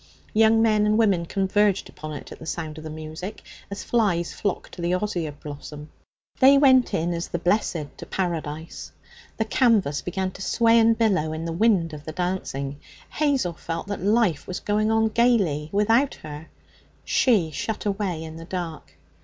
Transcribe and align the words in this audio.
Young 0.33 0.63
men 0.63 0.87
and 0.87 0.97
women 0.97 1.27
converged 1.27 1.87
upon 1.87 2.13
it 2.13 2.31
at 2.31 2.39
the 2.39 2.45
sound 2.47 2.79
of 2.79 2.83
the 2.83 2.89
music, 2.89 3.43
as 3.69 3.83
flies 3.83 4.33
flock 4.33 4.71
to 4.71 4.81
the 4.81 4.95
osier 4.95 5.31
blossom. 5.31 5.91
They 6.39 6.57
went 6.57 6.95
in, 6.95 7.13
as 7.13 7.27
the 7.27 7.37
blessed 7.37 7.85
to 7.97 8.07
Paradise. 8.07 8.91
The 9.37 9.45
canvas 9.45 10.01
began 10.01 10.31
to 10.31 10.41
sway 10.41 10.79
and 10.79 10.97
billow 10.97 11.33
in 11.33 11.45
the 11.45 11.53
wind 11.53 11.93
of 11.93 12.03
the 12.05 12.13
dancing. 12.13 12.79
Hazel 13.11 13.53
felt 13.53 13.85
that 13.89 14.01
life 14.03 14.47
was 14.47 14.59
going 14.59 14.89
on 14.89 15.09
gaily 15.09 15.69
without 15.71 16.15
her 16.23 16.47
she 17.05 17.51
shut 17.51 17.85
away 17.85 18.23
in 18.23 18.37
the 18.37 18.45
dark. 18.45 18.93